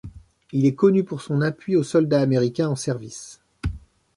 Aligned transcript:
Il 0.51 0.65
est 0.65 0.73
connu 0.73 1.03
pour 1.03 1.21
son 1.21 1.41
appui 1.41 1.75
aux 1.75 1.83
soldats 1.83 2.21
américains 2.21 2.67
en 2.69 2.75
service. 2.75 3.39